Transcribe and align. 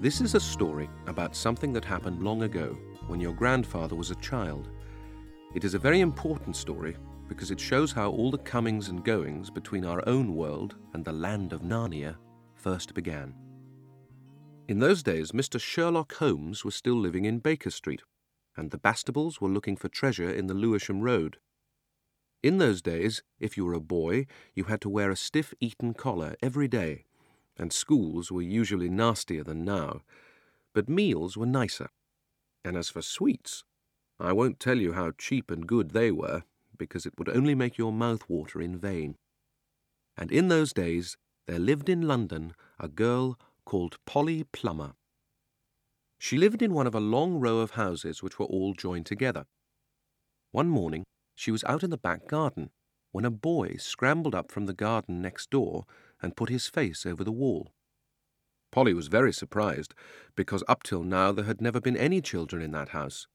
This 0.00 0.22
is 0.22 0.34
a 0.34 0.40
story 0.40 0.88
about 1.06 1.36
something 1.36 1.74
that 1.74 1.84
happened 1.84 2.22
long 2.22 2.44
ago 2.44 2.74
when 3.08 3.20
your 3.20 3.34
grandfather 3.34 3.94
was 3.94 4.10
a 4.10 4.14
child. 4.14 4.70
It 5.54 5.62
is 5.62 5.74
a 5.74 5.78
very 5.78 6.00
important 6.00 6.56
story 6.56 6.96
because 7.28 7.50
it 7.50 7.60
shows 7.60 7.92
how 7.92 8.08
all 8.10 8.30
the 8.30 8.38
comings 8.38 8.88
and 8.88 9.04
goings 9.04 9.50
between 9.50 9.84
our 9.84 10.02
own 10.08 10.34
world 10.34 10.76
and 10.94 11.04
the 11.04 11.12
land 11.12 11.52
of 11.52 11.60
Narnia 11.60 12.16
first 12.54 12.94
began. 12.94 13.34
In 14.68 14.78
those 14.78 15.02
days, 15.02 15.32
Mr. 15.32 15.60
Sherlock 15.60 16.14
Holmes 16.14 16.64
was 16.64 16.74
still 16.74 16.96
living 16.96 17.26
in 17.26 17.38
Baker 17.38 17.70
Street, 17.70 18.00
and 18.56 18.70
the 18.70 18.78
Bastables 18.78 19.38
were 19.38 19.50
looking 19.50 19.76
for 19.76 19.90
treasure 19.90 20.30
in 20.30 20.46
the 20.46 20.54
Lewisham 20.54 21.02
Road. 21.02 21.36
In 22.42 22.56
those 22.56 22.80
days, 22.80 23.22
if 23.38 23.58
you 23.58 23.66
were 23.66 23.74
a 23.74 23.80
boy, 23.80 24.26
you 24.54 24.64
had 24.64 24.80
to 24.80 24.88
wear 24.88 25.10
a 25.10 25.16
stiff 25.16 25.52
Eton 25.60 25.92
collar 25.92 26.36
every 26.40 26.68
day, 26.68 27.04
and 27.60 27.74
schools 27.74 28.32
were 28.32 28.40
usually 28.40 28.88
nastier 28.88 29.44
than 29.44 29.66
now, 29.66 30.00
but 30.72 30.88
meals 30.88 31.36
were 31.36 31.44
nicer. 31.44 31.90
And 32.64 32.74
as 32.74 32.88
for 32.88 33.02
sweets, 33.02 33.64
I 34.18 34.32
won't 34.32 34.58
tell 34.58 34.78
you 34.78 34.94
how 34.94 35.12
cheap 35.18 35.50
and 35.50 35.66
good 35.66 35.90
they 35.90 36.10
were, 36.10 36.44
because 36.78 37.04
it 37.04 37.18
would 37.18 37.28
only 37.28 37.54
make 37.54 37.76
your 37.76 37.92
mouth 37.92 38.24
water 38.30 38.62
in 38.62 38.78
vain. 38.78 39.16
And 40.16 40.32
in 40.32 40.48
those 40.48 40.72
days, 40.72 41.18
there 41.46 41.58
lived 41.58 41.90
in 41.90 42.08
London 42.08 42.54
a 42.78 42.88
girl 42.88 43.38
called 43.66 43.98
Polly 44.06 44.44
Plummer. 44.44 44.94
She 46.18 46.38
lived 46.38 46.62
in 46.62 46.72
one 46.72 46.86
of 46.86 46.94
a 46.94 47.00
long 47.00 47.40
row 47.40 47.58
of 47.58 47.72
houses 47.72 48.22
which 48.22 48.38
were 48.38 48.46
all 48.46 48.72
joined 48.72 49.04
together. 49.04 49.44
One 50.50 50.68
morning, 50.68 51.04
she 51.34 51.50
was 51.50 51.64
out 51.64 51.82
in 51.82 51.90
the 51.90 51.98
back 51.98 52.26
garden 52.26 52.70
when 53.12 53.26
a 53.26 53.30
boy 53.30 53.76
scrambled 53.76 54.34
up 54.34 54.50
from 54.50 54.66
the 54.66 54.72
garden 54.72 55.20
next 55.20 55.50
door 55.50 55.84
and 56.22 56.36
put 56.36 56.48
his 56.48 56.66
face 56.66 57.06
over 57.06 57.24
the 57.24 57.32
wall. 57.32 57.72
Polly 58.70 58.94
was 58.94 59.08
very 59.08 59.32
surprised, 59.32 59.94
because 60.36 60.62
up 60.68 60.82
till 60.82 61.02
now 61.02 61.32
there 61.32 61.44
had 61.44 61.60
never 61.60 61.80
been 61.80 61.96
any 61.96 62.20
children 62.20 62.62
in 62.62 62.70
that 62.72 62.90
house, 62.90 63.26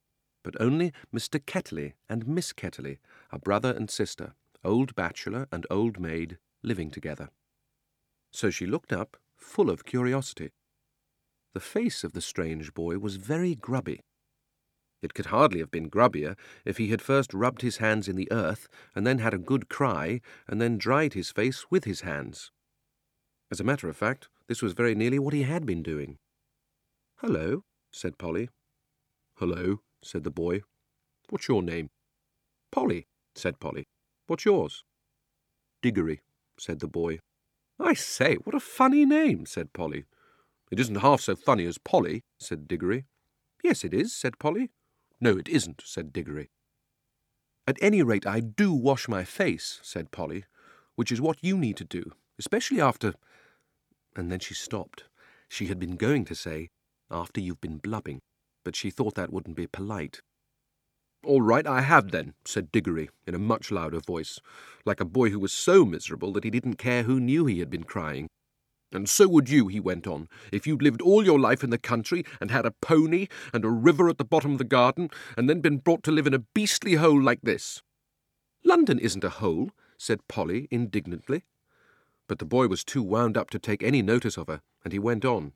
but 0.44 0.60
only 0.60 0.94
Mr. 1.14 1.44
Ketterley 1.44 1.94
and 2.10 2.28
Miss 2.28 2.54
Ketterley, 2.54 3.00
a 3.32 3.40
brother 3.40 3.72
and 3.72 3.90
sister, 3.90 4.34
old 4.64 4.96
bachelor 4.96 5.48
and 5.52 5.68
old 5.70 6.00
maid, 6.00 6.38
living 6.64 6.90
together. 6.90 7.30
So 8.32 8.50
she 8.50 8.66
looked 8.66 8.94
up, 8.94 9.18
full 9.36 9.70
of 9.70 9.86
curiosity. 9.86 10.52
The 11.54 11.60
face 11.60 12.04
of 12.04 12.14
the 12.14 12.22
strange 12.22 12.74
boy 12.74 12.98
was 12.98 13.18
very 13.18 13.56
grubby, 13.56 14.02
it 15.06 15.14
could 15.14 15.28
hardly 15.28 15.60
have 15.60 15.70
been 15.70 15.88
grubbier 15.88 16.36
if 16.66 16.78
he 16.78 16.88
had 16.88 17.00
first 17.00 17.32
rubbed 17.32 17.62
his 17.62 17.78
hands 17.78 18.08
in 18.08 18.16
the 18.16 18.32
earth, 18.32 18.68
and 18.96 19.06
then 19.06 19.20
had 19.20 19.36
a 19.36 19.38
good 19.38 19.70
cry, 19.70 20.20
and 20.48 20.60
then 20.60 20.80
dried 20.80 21.14
his 21.14 21.30
face 21.30 21.70
with 21.70 21.84
his 21.84 22.02
hands. 22.02 22.52
As 23.52 23.60
a 23.60 23.64
matter 23.64 23.88
of 23.88 23.96
fact, 23.96 24.28
this 24.48 24.62
was 24.62 24.74
very 24.74 24.96
nearly 24.96 25.20
what 25.20 25.34
he 25.34 25.44
had 25.44 25.66
been 25.66 25.84
doing. 25.84 26.18
Hello, 27.18 27.64
said 27.92 28.18
Polly. 28.18 28.50
Hello, 29.38 29.82
said 30.04 30.24
the 30.24 30.32
boy. 30.32 30.62
What's 31.30 31.48
your 31.48 31.62
name? 31.62 31.90
Polly, 32.72 33.08
said 33.36 33.60
Polly. 33.60 33.86
What's 34.28 34.46
yours? 34.46 34.84
Diggory, 35.82 36.22
said 36.58 36.80
the 36.80 36.88
boy. 36.88 37.20
I 37.80 37.94
say, 37.94 38.36
what 38.36 38.56
a 38.56 38.60
funny 38.60 39.06
name, 39.06 39.46
said 39.46 39.74
Polly. 39.74 40.06
It 40.72 40.80
isn't 40.80 40.96
half 40.96 41.22
so 41.22 41.36
funny 41.36 41.66
as 41.66 41.78
Polly, 41.78 42.24
said 42.40 42.68
Diggory. 42.68 43.06
Yes, 43.64 43.84
it 43.84 43.94
is, 43.94 44.16
said 44.16 44.40
Polly. 44.40 44.72
No, 45.22 45.38
it 45.38 45.48
isn't, 45.48 45.84
said 45.86 46.12
Diggory. 46.12 46.50
At 47.68 47.78
any 47.82 48.02
rate, 48.04 48.26
I 48.26 48.40
do 48.40 48.74
wash 48.74 49.08
my 49.08 49.24
face, 49.24 49.80
said 49.82 50.12
Polly, 50.12 50.46
which 50.96 51.12
is 51.12 51.22
what 51.22 51.44
you 51.44 51.58
need 51.58 51.78
to 51.78 51.84
do, 51.84 52.12
especially 52.40 52.82
after. 52.82 53.14
And 54.16 54.32
then 54.32 54.40
she 54.40 54.54
stopped. 54.54 55.04
She 55.50 55.68
had 55.68 55.80
been 55.80 55.96
going 55.96 56.26
to 56.26 56.36
say, 56.36 56.70
after 57.12 57.40
you've 57.42 57.62
been 57.62 57.78
blubbing, 57.78 58.20
but 58.64 58.76
she 58.76 58.90
thought 58.90 59.16
that 59.16 59.32
wouldn't 59.32 59.56
be 59.56 59.68
polite. 59.68 60.22
All 61.24 61.42
right, 61.42 61.66
I 61.66 61.82
have 61.82 62.12
then, 62.12 62.34
said 62.46 62.72
Diggory 62.72 63.10
in 63.26 63.34
a 63.34 63.40
much 63.40 63.72
louder 63.72 64.00
voice, 64.00 64.40
like 64.86 65.00
a 65.00 65.06
boy 65.06 65.30
who 65.32 65.40
was 65.40 65.52
so 65.52 65.84
miserable 65.84 66.32
that 66.34 66.44
he 66.44 66.50
didn't 66.50 66.76
care 66.76 67.04
who 67.04 67.20
knew 67.20 67.46
he 67.46 67.60
had 67.60 67.70
been 67.70 67.84
crying. 67.84 68.28
And 68.92 69.10
so 69.10 69.28
would 69.28 69.50
you, 69.50 69.68
he 69.68 69.80
went 69.80 70.08
on, 70.08 70.30
if 70.52 70.68
you'd 70.68 70.84
lived 70.84 71.02
all 71.02 71.26
your 71.26 71.40
life 71.40 71.64
in 71.64 71.72
the 71.72 71.78
country 71.78 72.24
and 72.40 72.52
had 72.52 72.66
a 72.66 72.76
pony 72.82 73.28
and 73.54 73.66
a 73.66 73.70
river 73.70 74.08
at 74.08 74.20
the 74.20 74.24
bottom 74.24 74.54
of 74.54 74.58
the 74.60 74.64
garden, 74.64 75.10
and 75.36 75.50
then 75.50 75.62
been 75.62 75.78
brought 75.78 76.04
to 76.04 76.12
live 76.12 76.28
in 76.28 76.34
a 76.34 76.46
beastly 76.54 76.96
hole 76.96 77.22
like 77.22 77.42
this. 77.42 77.82
London 78.64 79.00
isn't 79.00 79.24
a 79.24 79.30
hole, 79.30 79.72
said 79.98 80.28
Polly 80.28 80.68
indignantly. 80.70 81.44
But 82.28 82.40
the 82.40 82.46
boy 82.46 82.68
was 82.68 82.84
too 82.84 83.04
wound 83.04 83.38
up 83.38 83.50
to 83.52 83.60
take 83.60 83.84
any 83.84 84.02
notice 84.02 84.38
of 84.38 84.48
her, 84.48 84.62
and 84.84 84.92
he 84.92 85.00
went 85.00 85.26
on. 85.26 85.54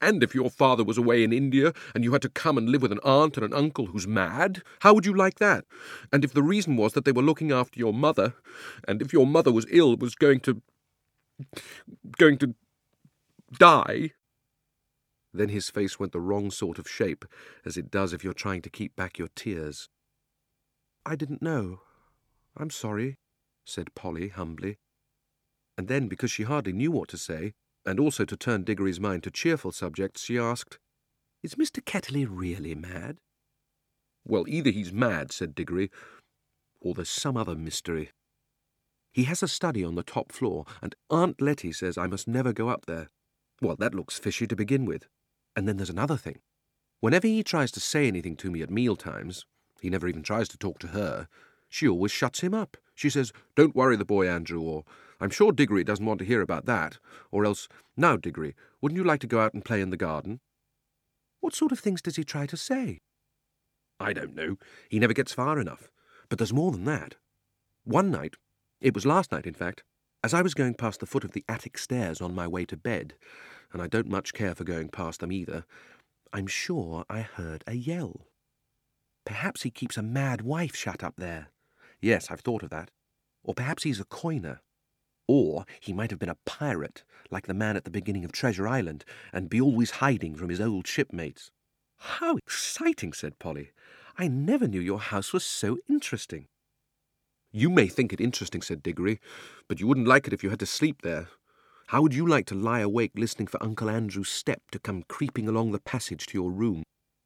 And 0.00 0.22
if 0.22 0.34
your 0.34 0.50
father 0.50 0.84
was 0.84 0.98
away 0.98 1.24
in 1.24 1.32
India, 1.32 1.72
and 1.94 2.04
you 2.04 2.12
had 2.12 2.22
to 2.22 2.28
come 2.28 2.58
and 2.58 2.68
live 2.68 2.82
with 2.82 2.92
an 2.92 3.00
aunt 3.02 3.36
and 3.36 3.46
an 3.46 3.54
uncle 3.54 3.86
who's 3.86 4.06
mad, 4.06 4.62
how 4.80 4.92
would 4.92 5.06
you 5.06 5.14
like 5.14 5.38
that? 5.38 5.64
And 6.12 6.22
if 6.22 6.34
the 6.34 6.42
reason 6.42 6.76
was 6.76 6.92
that 6.92 7.06
they 7.06 7.12
were 7.12 7.22
looking 7.22 7.50
after 7.50 7.78
your 7.78 7.94
mother, 7.94 8.34
and 8.86 9.00
if 9.00 9.12
your 9.12 9.26
mother 9.26 9.50
was 9.50 9.66
ill, 9.70 9.96
was 9.96 10.14
going 10.14 10.40
to 10.40 10.60
going 12.18 12.38
to 12.38 12.54
die? 13.52 14.12
Then 15.32 15.48
his 15.50 15.70
face 15.70 15.98
went 15.98 16.12
the 16.12 16.20
wrong 16.20 16.50
sort 16.50 16.78
of 16.78 16.88
shape, 16.88 17.24
as 17.64 17.76
it 17.76 17.90
does 17.90 18.12
if 18.12 18.24
you're 18.24 18.32
trying 18.32 18.62
to 18.62 18.70
keep 18.70 18.96
back 18.96 19.18
your 19.18 19.28
tears. 19.34 19.88
I 21.04 21.14
didn't 21.16 21.42
know. 21.42 21.80
I'm 22.56 22.70
sorry, 22.70 23.18
said 23.64 23.94
Polly 23.94 24.28
humbly. 24.28 24.78
And 25.76 25.88
then, 25.88 26.08
because 26.08 26.30
she 26.30 26.44
hardly 26.44 26.72
knew 26.72 26.90
what 26.90 27.08
to 27.08 27.18
say, 27.18 27.52
and 27.84 28.00
also 28.00 28.24
to 28.24 28.36
turn 28.36 28.64
Diggory's 28.64 29.00
mind 29.00 29.22
to 29.24 29.30
cheerful 29.30 29.72
subjects, 29.72 30.22
she 30.22 30.38
asked, 30.38 30.78
Is 31.42 31.54
Mr. 31.54 31.82
Ketterley 31.82 32.26
really 32.28 32.74
mad? 32.74 33.18
Well, 34.26 34.44
either 34.48 34.70
he's 34.70 34.92
mad, 34.92 35.30
said 35.32 35.54
Diggory, 35.54 35.90
or 36.80 36.94
there's 36.94 37.08
some 37.08 37.36
other 37.36 37.54
mystery. 37.54 38.10
He 39.12 39.24
has 39.24 39.42
a 39.42 39.48
study 39.48 39.84
on 39.84 39.94
the 39.94 40.02
top 40.02 40.32
floor, 40.32 40.66
and 40.82 40.94
Aunt 41.10 41.40
Letty 41.40 41.72
says 41.72 41.96
I 41.96 42.06
must 42.06 42.26
never 42.28 42.52
go 42.52 42.68
up 42.68 42.86
there. 42.86 43.08
Well, 43.62 43.76
that 43.76 43.94
looks 43.94 44.18
fishy 44.18 44.46
to 44.46 44.56
begin 44.56 44.84
with. 44.84 45.06
And 45.54 45.66
then 45.66 45.76
there's 45.76 45.90
another 45.90 46.16
thing. 46.16 46.40
Whenever 47.00 47.26
he 47.26 47.42
tries 47.42 47.70
to 47.72 47.80
say 47.80 48.08
anything 48.08 48.36
to 48.36 48.50
me 48.50 48.62
at 48.62 48.70
meal 48.70 48.96
times, 48.96 49.46
he 49.80 49.88
never 49.88 50.08
even 50.08 50.22
tries 50.22 50.48
to 50.48 50.58
talk 50.58 50.78
to 50.80 50.88
her, 50.88 51.28
she 51.68 51.88
always 51.88 52.12
shuts 52.12 52.40
him 52.40 52.54
up. 52.54 52.76
She 52.96 53.10
says, 53.10 53.32
Don't 53.54 53.76
worry 53.76 53.94
the 53.94 54.04
boy, 54.04 54.28
Andrew, 54.28 54.60
or 54.60 54.84
I'm 55.20 55.30
sure 55.30 55.52
Diggory 55.52 55.84
doesn't 55.84 56.04
want 56.04 56.18
to 56.18 56.24
hear 56.24 56.40
about 56.40 56.66
that, 56.66 56.98
or 57.30 57.44
else, 57.44 57.68
Now, 57.96 58.16
Diggory, 58.16 58.56
wouldn't 58.80 58.98
you 58.98 59.04
like 59.04 59.20
to 59.20 59.28
go 59.28 59.38
out 59.40 59.54
and 59.54 59.64
play 59.64 59.80
in 59.80 59.90
the 59.90 59.96
garden? 59.96 60.40
What 61.40 61.54
sort 61.54 61.70
of 61.70 61.78
things 61.78 62.02
does 62.02 62.16
he 62.16 62.24
try 62.24 62.46
to 62.46 62.56
say? 62.56 62.98
I 64.00 64.12
don't 64.12 64.34
know. 64.34 64.56
He 64.88 64.98
never 64.98 65.12
gets 65.12 65.32
far 65.32 65.60
enough. 65.60 65.90
But 66.28 66.38
there's 66.38 66.52
more 66.52 66.72
than 66.72 66.84
that. 66.86 67.14
One 67.84 68.10
night, 68.10 68.34
it 68.80 68.94
was 68.94 69.06
last 69.06 69.30
night, 69.30 69.46
in 69.46 69.54
fact, 69.54 69.84
as 70.24 70.34
I 70.34 70.42
was 70.42 70.54
going 70.54 70.74
past 70.74 71.00
the 71.00 71.06
foot 71.06 71.22
of 71.22 71.32
the 71.32 71.44
attic 71.48 71.78
stairs 71.78 72.20
on 72.20 72.34
my 72.34 72.48
way 72.48 72.64
to 72.64 72.76
bed, 72.76 73.14
and 73.72 73.80
I 73.80 73.86
don't 73.86 74.08
much 74.08 74.32
care 74.32 74.54
for 74.54 74.64
going 74.64 74.88
past 74.88 75.20
them 75.20 75.30
either, 75.30 75.64
I'm 76.32 76.46
sure 76.46 77.04
I 77.08 77.20
heard 77.20 77.62
a 77.66 77.74
yell. 77.74 78.26
Perhaps 79.24 79.62
he 79.62 79.70
keeps 79.70 79.96
a 79.96 80.02
mad 80.02 80.42
wife 80.42 80.74
shut 80.74 81.04
up 81.04 81.14
there. 81.16 81.48
Yes, 82.00 82.30
I've 82.30 82.40
thought 82.40 82.62
of 82.62 82.70
that. 82.70 82.90
Or 83.42 83.54
perhaps 83.54 83.84
he's 83.84 84.00
a 84.00 84.04
coiner. 84.04 84.60
Or 85.28 85.64
he 85.80 85.92
might 85.92 86.10
have 86.10 86.20
been 86.20 86.28
a 86.28 86.38
pirate, 86.46 87.02
like 87.30 87.46
the 87.46 87.54
man 87.54 87.76
at 87.76 87.84
the 87.84 87.90
beginning 87.90 88.24
of 88.24 88.32
Treasure 88.32 88.68
Island, 88.68 89.04
and 89.32 89.50
be 89.50 89.60
always 89.60 89.92
hiding 89.92 90.34
from 90.34 90.50
his 90.50 90.60
old 90.60 90.86
shipmates. 90.86 91.50
How 91.98 92.36
exciting, 92.36 93.12
said 93.12 93.38
Polly. 93.38 93.72
I 94.18 94.28
never 94.28 94.68
knew 94.68 94.80
your 94.80 95.00
house 95.00 95.32
was 95.32 95.44
so 95.44 95.78
interesting. 95.88 96.48
You 97.52 97.70
may 97.70 97.86
think 97.86 98.12
it 98.12 98.20
interesting, 98.20 98.62
said 98.62 98.82
Diggory, 98.82 99.20
but 99.68 99.80
you 99.80 99.86
wouldn't 99.86 100.08
like 100.08 100.26
it 100.26 100.32
if 100.32 100.42
you 100.42 100.50
had 100.50 100.60
to 100.60 100.66
sleep 100.66 101.02
there. 101.02 101.28
How 101.88 102.02
would 102.02 102.14
you 102.14 102.26
like 102.26 102.46
to 102.46 102.54
lie 102.54 102.80
awake 102.80 103.12
listening 103.14 103.46
for 103.46 103.62
Uncle 103.62 103.88
Andrew's 103.88 104.28
step 104.28 104.60
to 104.72 104.78
come 104.78 105.04
creeping 105.08 105.48
along 105.48 105.72
the 105.72 105.78
passage 105.78 106.26
to 106.26 106.38
your 106.38 106.50
room? 106.50 106.82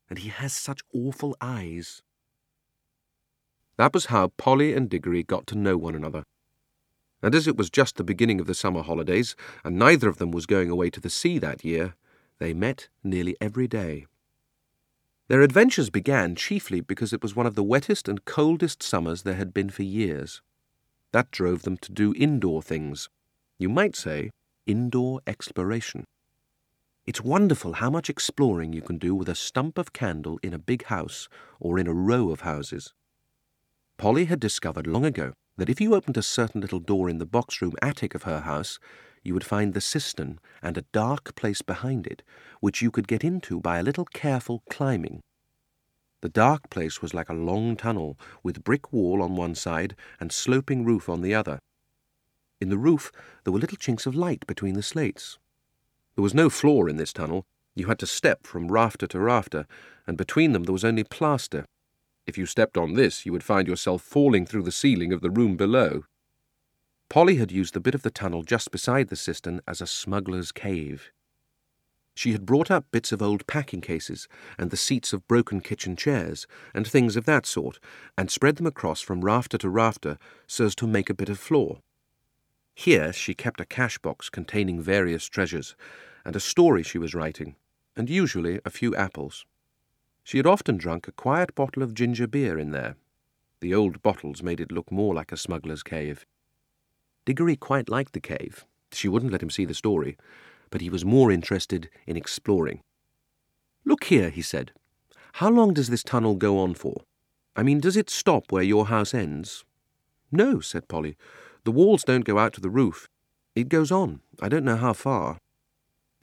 And 0.09 0.19
he 0.19 0.29
has 0.29 0.53
such 0.53 0.83
awful 0.95 1.37
eyes. 1.41 2.03
That 3.81 3.95
was 3.95 4.13
how 4.13 4.29
Polly 4.37 4.75
and 4.75 4.91
Diggory 4.91 5.23
got 5.23 5.47
to 5.47 5.55
know 5.57 5.79
one 5.79 5.95
another. 5.95 6.25
And 7.23 7.35
as 7.35 7.49
it 7.49 7.57
was 7.57 7.71
just 7.71 7.97
the 7.97 8.05
beginning 8.05 8.39
of 8.39 8.47
the 8.47 8.53
summer 8.53 8.83
holidays, 8.83 9.35
and 9.65 9.79
neither 9.79 10.07
of 10.07 10.19
them 10.19 10.33
was 10.33 10.45
going 10.45 10.69
away 10.69 10.91
to 10.91 11.01
the 11.01 11.09
sea 11.09 11.39
that 11.39 11.65
year, 11.65 11.95
they 12.39 12.53
met 12.53 12.91
nearly 13.03 13.39
every 13.41 13.67
day. 13.67 14.05
Their 15.29 15.41
adventures 15.41 15.89
began 15.89 16.37
chiefly 16.37 16.83
because 16.83 17.15
it 17.15 17.23
was 17.23 17.35
one 17.35 17.47
of 17.47 17.55
the 17.55 17.63
wettest 17.63 18.07
and 18.07 18.27
coldest 18.27 18.83
summers 18.83 19.23
there 19.23 19.37
had 19.37 19.55
been 19.55 19.71
for 19.71 19.83
years. 19.83 20.43
That 21.13 21.31
drove 21.31 21.63
them 21.63 21.79
to 21.79 21.91
do 21.91 22.13
indoor 22.19 22.61
things. 22.61 23.09
You 23.59 23.71
might 23.71 23.97
say, 23.97 24.29
indoor 24.67 25.23
exploration. 25.27 26.05
It's 27.07 27.23
wonderful 27.23 27.73
how 27.73 27.89
much 27.89 28.11
exploring 28.11 28.75
you 28.75 28.83
can 28.83 28.99
do 28.99 29.15
with 29.15 29.31
a 29.31 29.35
stump 29.35 29.79
of 29.79 29.95
candle 29.95 30.39
in 30.43 30.53
a 30.53 30.59
big 30.59 30.85
house 30.85 31.31
or 31.59 31.79
in 31.79 31.87
a 31.87 31.95
row 31.95 32.29
of 32.29 32.43
houses. 32.43 32.93
Polly 34.01 34.25
had 34.25 34.41
discovered 34.41 34.87
long 34.87 35.05
ago 35.05 35.35
that 35.59 35.69
if 35.69 35.79
you 35.79 35.95
opened 35.95 36.17
a 36.17 36.23
certain 36.23 36.63
little 36.63 36.79
door 36.79 37.11
in 37.11 37.19
the 37.19 37.27
box 37.27 37.61
room 37.61 37.75
attic 37.83 38.15
of 38.15 38.23
her 38.23 38.41
house, 38.41 38.79
you 39.23 39.35
would 39.35 39.45
find 39.45 39.75
the 39.75 39.81
cistern 39.83 40.39
and 40.63 40.79
a 40.79 40.87
dark 40.91 41.35
place 41.35 41.61
behind 41.61 42.07
it, 42.07 42.23
which 42.61 42.81
you 42.81 42.91
could 42.91 43.07
get 43.07 43.23
into 43.23 43.61
by 43.61 43.79
a 43.79 43.83
little 43.83 44.07
careful 44.07 44.63
climbing. 44.71 45.21
The 46.23 46.31
dark 46.31 46.71
place 46.71 47.03
was 47.03 47.13
like 47.13 47.29
a 47.29 47.35
long 47.35 47.77
tunnel, 47.77 48.19
with 48.43 48.65
brick 48.65 48.91
wall 48.91 49.21
on 49.21 49.37
one 49.37 49.55
side 49.55 49.95
and 50.19 50.33
sloping 50.33 50.83
roof 50.83 51.11
on 51.11 51.21
the 51.21 51.35
other. 51.35 51.59
In 52.59 52.71
the 52.71 52.79
roof 52.79 53.13
there 53.45 53.53
were 53.53 53.61
little 53.61 53.77
chinks 53.77 54.07
of 54.07 54.15
light 54.15 54.47
between 54.47 54.77
the 54.77 54.83
slates. 54.83 55.39
There 56.15 56.23
was 56.23 56.33
no 56.33 56.49
floor 56.49 56.89
in 56.89 56.97
this 56.97 57.13
tunnel. 57.13 57.45
You 57.75 57.89
had 57.89 57.99
to 57.99 58.07
step 58.07 58.47
from 58.47 58.73
rafter 58.73 59.07
to 59.09 59.21
rafter, 59.21 59.67
and 60.07 60.17
between 60.17 60.53
them 60.53 60.63
there 60.63 60.73
was 60.73 60.87
only 60.87 61.05
plaster. 61.05 61.67
If 62.27 62.39
you 62.39 62.47
stepped 62.47 62.77
on 62.77 62.95
this, 62.95 63.27
you 63.27 63.33
would 63.33 63.43
find 63.43 63.67
yourself 63.67 64.03
falling 64.03 64.47
through 64.47 64.63
the 64.63 64.73
ceiling 64.73 65.13
of 65.13 65.21
the 65.21 65.31
room 65.31 65.57
below. 65.57 66.05
Polly 67.09 67.37
had 67.37 67.51
used 67.51 67.75
the 67.75 67.81
bit 67.81 67.95
of 67.95 68.03
the 68.03 68.11
tunnel 68.11 68.43
just 68.43 68.71
beside 68.71 69.09
the 69.09 69.17
cistern 69.17 69.61
as 69.67 69.81
a 69.81 69.87
smuggler's 69.87 70.53
cave. 70.53 71.11
She 72.15 72.33
had 72.33 72.47
brought 72.47 72.71
up 72.71 72.87
bits 72.91 73.13
of 73.13 73.23
old 73.23 73.47
packing 73.47 73.81
cases 73.81 74.29
and 74.59 74.71
the 74.71 74.77
seats 74.77 75.13
of 75.13 75.27
broken 75.27 75.61
kitchen 75.61 75.97
chairs 75.97 76.47
and 76.75 76.87
things 76.87 77.17
of 77.17 77.25
that 77.25 77.47
sort, 77.47 77.81
and 78.17 78.31
spread 78.31 78.57
them 78.57 78.67
across 78.67 79.01
from 79.01 79.25
rafter 79.25 79.59
to 79.59 79.69
rafter 79.69 80.19
so 80.47 80.67
as 80.67 80.75
to 80.77 80.87
make 80.87 81.11
a 81.11 81.15
bit 81.15 81.29
of 81.29 81.39
floor. 81.39 81.81
Here 82.75 83.13
she 83.13 83.35
kept 83.35 83.61
a 83.61 83.65
cash 83.65 83.99
box 83.99 84.31
containing 84.31 84.81
various 84.81 85.27
treasures, 85.27 85.75
and 86.25 86.37
a 86.37 86.41
story 86.41 86.83
she 86.83 86.99
was 86.99 87.15
writing, 87.15 87.57
and 87.97 88.09
usually 88.09 88.61
a 88.65 88.71
few 88.71 88.95
apples. 88.95 89.47
She 90.25 90.37
had 90.37 90.47
often 90.47 90.77
drunk 90.77 91.09
a 91.09 91.13
quiet 91.13 91.55
bottle 91.55 91.83
of 91.83 91.95
ginger 91.95 92.27
beer 92.27 92.59
in 92.59 92.71
there. 92.71 92.97
The 93.61 93.75
old 93.75 94.03
bottles 94.03 94.43
made 94.43 94.61
it 94.61 94.73
look 94.73 94.91
more 94.91 95.15
like 95.15 95.33
a 95.33 95.37
smuggler's 95.37 95.83
cave. 95.83 96.25
Diggory 97.25 97.57
quite 97.57 97.89
liked 97.89 98.13
the 98.13 98.21
cave. 98.21 98.65
She 98.93 99.09
wouldn't 99.09 99.33
let 99.33 99.43
him 99.43 99.51
see 99.51 99.65
the 99.65 99.75
story, 99.75 100.17
but 100.71 100.81
he 100.81 100.91
was 100.91 101.05
more 101.05 101.31
interested 101.31 101.91
in 102.07 102.17
exploring. 102.17 102.83
Look 103.85 104.05
here, 104.05 104.31
he 104.31 104.43
said. 104.43 104.73
How 105.35 105.51
long 105.51 105.75
does 105.75 105.89
this 105.89 106.03
tunnel 106.03 106.35
go 106.35 106.59
on 106.59 106.75
for? 106.75 107.03
I 107.57 107.63
mean, 107.63 107.81
does 107.81 107.97
it 107.97 108.11
stop 108.11 108.51
where 108.51 108.63
your 108.63 108.87
house 108.87 109.15
ends? 109.15 109.65
No, 110.33 110.61
said 110.61 110.89
Polly. 110.89 111.17
The 111.65 111.73
walls 111.73 112.05
don't 112.05 112.25
go 112.25 112.39
out 112.39 112.53
to 112.55 112.61
the 112.61 112.71
roof. 112.71 113.09
It 113.55 113.69
goes 113.69 113.91
on. 113.91 114.21
I 114.41 114.49
don't 114.49 114.65
know 114.65 114.77
how 114.77 114.93
far. 114.93 115.39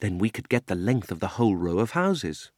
Then 0.00 0.18
we 0.18 0.30
could 0.30 0.48
get 0.48 0.66
the 0.66 0.74
length 0.74 1.10
of 1.10 1.20
the 1.20 1.34
whole 1.38 1.56
row 1.56 1.78
of 1.78 1.92
houses. 1.92 2.50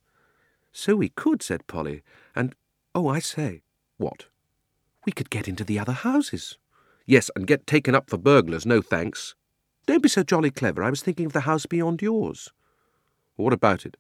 So 0.73 0.97
we 0.97 1.09
could, 1.11 1.43
said 1.43 1.67
Polly. 1.67 2.03
And, 2.35 2.55
oh, 2.95 3.09
I 3.09 3.19
say. 3.19 3.63
What? 3.97 4.27
We 5.05 5.13
could 5.13 5.31
get 5.31 5.49
into 5.49 5.65
the 5.65 5.79
other 5.79 5.93
houses. 5.93 6.59
Yes, 7.07 7.31
and 7.35 7.47
get 7.47 7.67
taken 7.67 7.95
up 7.95 8.09
for 8.09 8.19
burglars, 8.19 8.67
no 8.67 8.83
thanks. 8.83 9.35
Don't 9.87 10.03
be 10.03 10.09
so 10.09 10.23
jolly 10.23 10.51
clever. 10.51 10.83
I 10.83 10.91
was 10.91 11.03
thinking 11.03 11.27
of 11.27 11.33
the 11.33 11.41
house 11.41 11.67
beyond 11.67 12.03
yours. 12.03 12.51
What 13.37 13.53
about 13.53 13.85
it? 13.85 13.97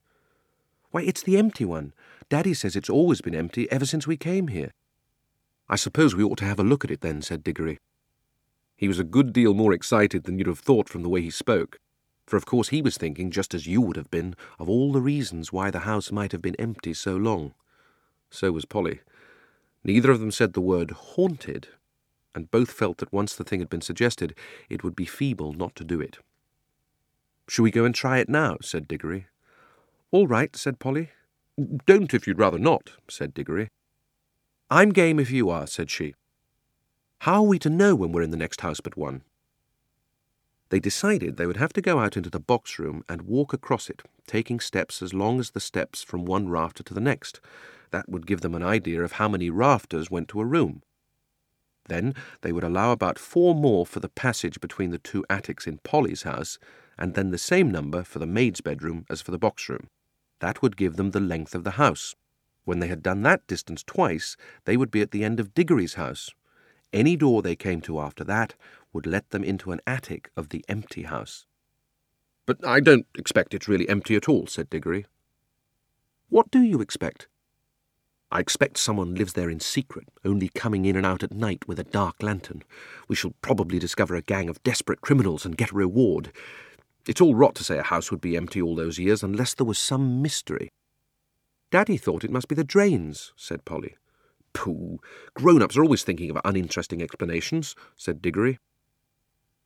Why, 0.90 1.02
it's 1.02 1.22
the 1.22 1.38
empty 1.38 1.64
one. 1.64 1.92
Daddy 2.28 2.54
says 2.54 2.76
it's 2.76 2.90
always 2.90 3.20
been 3.20 3.34
empty 3.34 3.70
ever 3.72 3.86
since 3.86 4.06
we 4.06 4.16
came 4.16 4.48
here. 4.48 4.72
I 5.68 5.76
suppose 5.76 6.14
we 6.14 6.24
ought 6.24 6.38
to 6.38 6.44
have 6.44 6.60
a 6.60 6.64
look 6.64 6.84
at 6.84 6.90
it 6.90 7.00
then, 7.00 7.22
said 7.22 7.42
Diggory. 7.42 7.78
He 8.76 8.88
was 8.88 8.98
a 8.98 9.04
good 9.04 9.32
deal 9.32 9.54
more 9.54 9.72
excited 9.72 10.24
than 10.24 10.38
you'd 10.38 10.46
have 10.46 10.58
thought 10.58 10.88
from 10.88 11.02
the 11.02 11.08
way 11.08 11.22
he 11.22 11.30
spoke, 11.30 11.78
for 12.30 12.36
of 12.36 12.46
course 12.46 12.68
he 12.68 12.80
was 12.80 12.96
thinking, 12.96 13.32
just 13.32 13.54
as 13.54 13.66
you 13.66 13.80
would 13.80 13.96
have 13.96 14.10
been, 14.10 14.36
of 14.60 14.68
all 14.70 14.92
the 14.92 15.00
reasons 15.00 15.52
why 15.52 15.68
the 15.68 15.80
house 15.80 16.12
might 16.12 16.30
have 16.30 16.40
been 16.40 16.54
empty 16.60 16.94
so 16.94 17.16
long. 17.16 17.54
So 18.30 18.52
was 18.52 18.64
Polly. 18.64 19.00
Neither 19.82 20.12
of 20.12 20.20
them 20.20 20.30
said 20.30 20.52
the 20.52 20.60
word 20.60 20.92
haunted, 20.92 21.66
and 22.32 22.50
both 22.52 22.70
felt 22.70 22.98
that 22.98 23.12
once 23.12 23.34
the 23.34 23.42
thing 23.42 23.58
had 23.58 23.68
been 23.68 23.80
suggested, 23.80 24.36
it 24.68 24.84
would 24.84 24.94
be 24.94 25.06
feeble 25.06 25.52
not 25.52 25.74
to 25.74 25.82
do 25.82 26.00
it. 26.00 26.18
Shall 27.48 27.64
we 27.64 27.72
go 27.72 27.84
and 27.84 27.92
try 27.92 28.18
it 28.18 28.28
now? 28.28 28.58
said 28.62 28.86
Diggory. 28.86 29.26
All 30.12 30.28
right, 30.28 30.54
said 30.54 30.78
Polly. 30.78 31.10
Don't 31.84 32.14
if 32.14 32.28
you'd 32.28 32.38
rather 32.38 32.60
not, 32.60 32.92
said 33.08 33.34
Diggory. 33.34 33.70
I'm 34.70 34.90
game 34.90 35.18
if 35.18 35.32
you 35.32 35.50
are, 35.50 35.66
said 35.66 35.90
she. 35.90 36.14
How 37.22 37.42
are 37.42 37.48
we 37.48 37.58
to 37.58 37.68
know 37.68 37.96
when 37.96 38.12
we're 38.12 38.22
in 38.22 38.30
the 38.30 38.36
next 38.36 38.60
house 38.60 38.78
but 38.78 38.96
one? 38.96 39.22
They 40.70 40.80
decided 40.80 41.36
they 41.36 41.46
would 41.46 41.56
have 41.56 41.72
to 41.74 41.82
go 41.82 41.98
out 41.98 42.16
into 42.16 42.30
the 42.30 42.40
box 42.40 42.78
room 42.78 43.04
and 43.08 43.22
walk 43.22 43.52
across 43.52 43.90
it, 43.90 44.02
taking 44.26 44.60
steps 44.60 45.02
as 45.02 45.12
long 45.12 45.40
as 45.40 45.50
the 45.50 45.60
steps 45.60 46.02
from 46.02 46.24
one 46.24 46.48
rafter 46.48 46.84
to 46.84 46.94
the 46.94 47.00
next. 47.00 47.40
That 47.90 48.08
would 48.08 48.26
give 48.26 48.40
them 48.40 48.54
an 48.54 48.62
idea 48.62 49.02
of 49.02 49.12
how 49.12 49.28
many 49.28 49.50
rafters 49.50 50.10
went 50.10 50.28
to 50.28 50.40
a 50.40 50.44
room. 50.44 50.82
Then 51.88 52.14
they 52.42 52.52
would 52.52 52.62
allow 52.62 52.92
about 52.92 53.18
four 53.18 53.52
more 53.52 53.84
for 53.84 53.98
the 53.98 54.08
passage 54.08 54.60
between 54.60 54.90
the 54.90 54.98
two 54.98 55.24
attics 55.28 55.66
in 55.66 55.78
Polly's 55.78 56.22
house, 56.22 56.58
and 56.96 57.14
then 57.14 57.32
the 57.32 57.38
same 57.38 57.72
number 57.72 58.04
for 58.04 58.20
the 58.20 58.26
maid's 58.26 58.60
bedroom 58.60 59.06
as 59.10 59.20
for 59.20 59.32
the 59.32 59.38
box 59.38 59.68
room. 59.68 59.88
That 60.38 60.62
would 60.62 60.76
give 60.76 60.94
them 60.94 61.10
the 61.10 61.18
length 61.18 61.56
of 61.56 61.64
the 61.64 61.72
house. 61.72 62.14
When 62.64 62.78
they 62.78 62.86
had 62.86 63.02
done 63.02 63.22
that 63.22 63.44
distance 63.48 63.82
twice, 63.82 64.36
they 64.66 64.76
would 64.76 64.92
be 64.92 65.00
at 65.00 65.10
the 65.10 65.24
end 65.24 65.40
of 65.40 65.52
Diggory's 65.52 65.94
house. 65.94 66.30
Any 66.92 67.16
door 67.16 67.42
they 67.42 67.56
came 67.56 67.80
to 67.82 68.00
after 68.00 68.24
that 68.24 68.54
would 68.92 69.06
let 69.06 69.30
them 69.30 69.44
into 69.44 69.72
an 69.72 69.80
attic 69.86 70.30
of 70.36 70.48
the 70.48 70.64
empty 70.68 71.02
house. 71.02 71.46
But 72.46 72.66
I 72.66 72.80
don't 72.80 73.06
expect 73.16 73.54
it's 73.54 73.68
really 73.68 73.88
empty 73.88 74.16
at 74.16 74.28
all, 74.28 74.46
said 74.46 74.70
Diggory. 74.70 75.06
What 76.28 76.50
do 76.50 76.60
you 76.60 76.80
expect? 76.80 77.28
I 78.32 78.38
expect 78.38 78.78
someone 78.78 79.14
lives 79.14 79.32
there 79.32 79.50
in 79.50 79.58
secret, 79.58 80.08
only 80.24 80.48
coming 80.48 80.84
in 80.84 80.96
and 80.96 81.04
out 81.04 81.24
at 81.24 81.32
night 81.32 81.66
with 81.66 81.80
a 81.80 81.84
dark 81.84 82.22
lantern. 82.22 82.62
We 83.08 83.16
shall 83.16 83.34
probably 83.42 83.80
discover 83.80 84.14
a 84.14 84.22
gang 84.22 84.48
of 84.48 84.62
desperate 84.62 85.00
criminals 85.00 85.44
and 85.44 85.56
get 85.56 85.72
a 85.72 85.76
reward. 85.76 86.32
It's 87.08 87.20
all 87.20 87.34
rot 87.34 87.56
to 87.56 87.64
say 87.64 87.78
a 87.78 87.82
house 87.82 88.10
would 88.10 88.20
be 88.20 88.36
empty 88.36 88.62
all 88.62 88.76
those 88.76 89.00
years 89.00 89.24
unless 89.24 89.54
there 89.54 89.66
was 89.66 89.78
some 89.78 90.22
mystery. 90.22 90.70
Daddy 91.72 91.96
thought 91.96 92.24
it 92.24 92.30
must 92.30 92.46
be 92.48 92.54
the 92.54 92.64
drains, 92.64 93.32
said 93.36 93.64
Polly. 93.64 93.96
Pooh! 94.52 94.98
Grown-ups 95.34 95.76
are 95.76 95.82
always 95.82 96.02
thinking 96.02 96.30
of 96.30 96.38
uninteresting 96.44 97.02
explanations, 97.02 97.74
said 97.96 98.20
Diggory. 98.20 98.58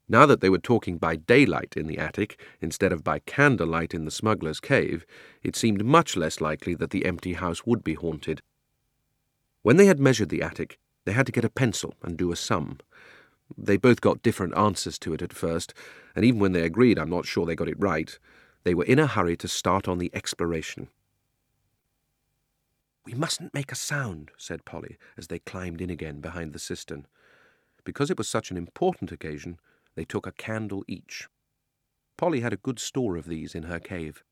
Now 0.08 0.26
that 0.26 0.40
they 0.40 0.50
were 0.50 0.58
talking 0.58 0.98
by 0.98 1.16
daylight 1.16 1.74
in 1.76 1.86
the 1.86 1.98
attic 1.98 2.38
instead 2.60 2.92
of 2.92 3.02
by 3.02 3.20
candlelight 3.20 3.94
in 3.94 4.04
the 4.04 4.10
smuggler's 4.10 4.60
cave, 4.60 5.06
it 5.42 5.56
seemed 5.56 5.84
much 5.84 6.16
less 6.16 6.40
likely 6.40 6.74
that 6.74 6.90
the 6.90 7.06
empty 7.06 7.32
house 7.32 7.64
would 7.64 7.82
be 7.82 7.94
haunted. 7.94 8.42
When 9.62 9.78
they 9.78 9.86
had 9.86 9.98
measured 9.98 10.28
the 10.28 10.42
attic, 10.42 10.78
they 11.06 11.12
had 11.12 11.24
to 11.26 11.32
get 11.32 11.44
a 11.44 11.50
pencil 11.50 11.94
and 12.02 12.18
do 12.18 12.32
a 12.32 12.36
sum. 12.36 12.78
They 13.56 13.78
both 13.78 14.02
got 14.02 14.22
different 14.22 14.56
answers 14.56 14.98
to 15.00 15.14
it 15.14 15.22
at 15.22 15.32
first, 15.32 15.72
and 16.14 16.24
even 16.24 16.38
when 16.40 16.52
they 16.52 16.62
agreed, 16.62 16.98
I'm 16.98 17.10
not 17.10 17.26
sure 17.26 17.46
they 17.46 17.56
got 17.56 17.68
it 17.68 17.80
right. 17.80 18.18
They 18.64 18.74
were 18.74 18.84
in 18.84 18.98
a 18.98 19.06
hurry 19.06 19.36
to 19.38 19.48
start 19.48 19.88
on 19.88 19.98
the 19.98 20.10
exploration. 20.14 20.88
We 23.04 23.14
mustn't 23.14 23.54
make 23.54 23.70
a 23.70 23.76
sound, 23.76 24.30
said 24.38 24.64
Polly, 24.64 24.96
as 25.16 25.28
they 25.28 25.38
climbed 25.38 25.80
in 25.80 25.90
again 25.90 26.20
behind 26.20 26.52
the 26.52 26.58
cistern. 26.58 27.06
Because 27.84 28.10
it 28.10 28.18
was 28.18 28.28
such 28.28 28.50
an 28.50 28.56
important 28.56 29.12
occasion, 29.12 29.58
they 29.94 30.04
took 30.04 30.26
a 30.26 30.32
candle 30.32 30.84
each. 30.88 31.28
Polly 32.16 32.40
had 32.40 32.52
a 32.52 32.58
good 32.58 32.78
store 32.78 33.16
of 33.16 33.26
these 33.26 33.54
in 33.54 33.64
her 33.64 33.78
cave. 33.78 34.22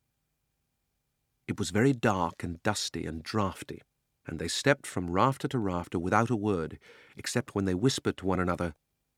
It 1.46 1.58
was 1.58 1.70
very 1.70 1.92
dark 1.92 2.42
and 2.42 2.62
dusty 2.62 3.04
and 3.04 3.22
draughty 3.22 3.82
and 4.26 4.38
they 4.38 4.48
stepped 4.48 4.86
from 4.86 5.10
rafter 5.10 5.48
to 5.48 5.58
rafter 5.58 5.98
without 5.98 6.30
a 6.30 6.36
word, 6.36 6.78
except 7.16 7.54
when 7.54 7.64
they 7.64 7.74
whispered 7.74 8.16
to 8.18 8.26
one 8.26 8.40
another, 8.40 8.74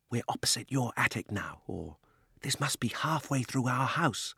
We're 0.09 0.23
opposite 0.27 0.71
your 0.71 0.91
attic 0.97 1.31
now, 1.31 1.61
or 1.67 1.97
This 2.41 2.59
must 2.59 2.79
be 2.79 2.87
halfway 2.89 3.43
through 3.43 3.67
our 3.67 3.87
house. 3.87 4.35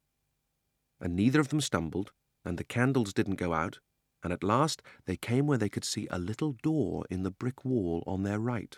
And 0.99 1.15
neither 1.15 1.39
of 1.39 1.49
them 1.49 1.61
stumbled, 1.61 2.11
and 2.43 2.57
the 2.57 2.63
candles 2.63 3.13
didn't 3.13 3.35
go 3.35 3.53
out, 3.53 3.79
and 4.27 4.33
at 4.33 4.43
last 4.43 4.81
they 5.05 5.15
came 5.15 5.47
where 5.47 5.57
they 5.57 5.69
could 5.69 5.85
see 5.85 6.05
a 6.11 6.19
little 6.19 6.51
door 6.61 7.05
in 7.09 7.23
the 7.23 7.31
brick 7.31 7.63
wall 7.63 8.03
on 8.05 8.23
their 8.23 8.39
right. 8.39 8.75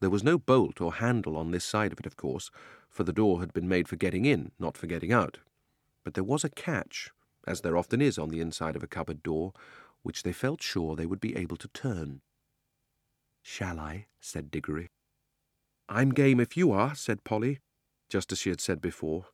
There 0.00 0.10
was 0.10 0.24
no 0.24 0.36
bolt 0.36 0.80
or 0.80 0.94
handle 0.94 1.36
on 1.36 1.52
this 1.52 1.64
side 1.64 1.92
of 1.92 2.00
it, 2.00 2.06
of 2.06 2.16
course, 2.16 2.50
for 2.90 3.04
the 3.04 3.12
door 3.12 3.38
had 3.38 3.52
been 3.52 3.68
made 3.68 3.86
for 3.86 3.94
getting 3.94 4.24
in, 4.24 4.50
not 4.58 4.76
for 4.76 4.88
getting 4.88 5.12
out. 5.12 5.38
But 6.02 6.14
there 6.14 6.24
was 6.24 6.42
a 6.42 6.48
catch, 6.48 7.12
as 7.46 7.60
there 7.60 7.76
often 7.76 8.02
is 8.02 8.18
on 8.18 8.30
the 8.30 8.40
inside 8.40 8.74
of 8.74 8.82
a 8.82 8.88
cupboard 8.88 9.22
door, 9.22 9.52
which 10.02 10.24
they 10.24 10.32
felt 10.32 10.60
sure 10.60 10.96
they 10.96 11.06
would 11.06 11.20
be 11.20 11.36
able 11.36 11.56
to 11.58 11.68
turn. 11.68 12.20
Shall 13.42 13.78
I? 13.78 14.06
said 14.18 14.50
Diggory. 14.50 14.88
I'm 15.88 16.10
game 16.10 16.40
if 16.40 16.56
you 16.56 16.72
are, 16.72 16.96
said 16.96 17.22
Polly, 17.22 17.60
just 18.08 18.32
as 18.32 18.40
she 18.40 18.50
had 18.50 18.60
said 18.60 18.80
before. 18.80 19.26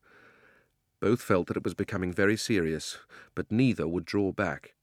Both 1.01 1.23
felt 1.23 1.47
that 1.47 1.57
it 1.57 1.65
was 1.65 1.73
becoming 1.73 2.13
very 2.13 2.37
serious, 2.37 2.99
but 3.35 3.51
neither 3.51 3.89
would 3.89 4.05
draw 4.05 4.33
back. 4.33 4.75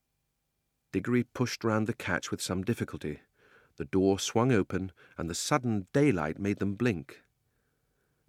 Diggory 0.91 1.24
pushed 1.24 1.63
round 1.63 1.88
the 1.88 1.93
catch 1.93 2.31
with 2.31 2.41
some 2.41 2.63
difficulty. 2.63 3.19
The 3.77 3.86
door 3.86 4.19
swung 4.19 4.51
open, 4.51 4.91
and 5.17 5.29
the 5.29 5.36
sudden 5.36 5.88
daylight 5.93 6.39
made 6.39 6.60
them 6.60 6.75
blink. 6.75 7.22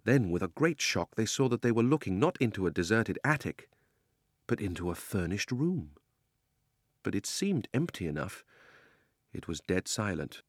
Then, 0.03 0.31
with 0.31 0.41
a 0.41 0.47
great 0.47 0.81
shock, 0.81 1.15
they 1.15 1.25
saw 1.25 1.49
that 1.49 1.61
they 1.61 1.71
were 1.71 1.83
looking 1.83 2.19
not 2.19 2.37
into 2.39 2.67
a 2.67 2.71
deserted 2.71 3.19
attic, 3.23 3.69
but 4.47 4.61
into 4.61 4.89
a 4.89 4.95
furnished 4.95 5.51
room 5.51 5.91
but 7.03 7.15
it 7.15 7.25
seemed 7.25 7.67
empty 7.73 8.07
enough. 8.07 8.43
It 9.33 9.47
was 9.47 9.61
dead 9.61 9.87
silent. 9.87 10.41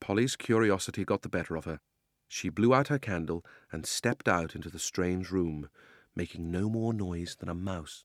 Polly's 0.00 0.36
curiosity 0.36 1.04
got 1.04 1.22
the 1.22 1.28
better 1.28 1.56
of 1.56 1.64
her. 1.64 1.80
She 2.28 2.48
blew 2.48 2.74
out 2.74 2.88
her 2.88 2.98
candle 2.98 3.44
and 3.70 3.86
stepped 3.86 4.28
out 4.28 4.54
into 4.54 4.70
the 4.70 4.78
strange 4.78 5.30
room, 5.30 5.68
making 6.16 6.50
no 6.50 6.68
more 6.68 6.92
noise 6.92 7.36
than 7.38 7.48
a 7.48 7.54
mouse. 7.54 8.04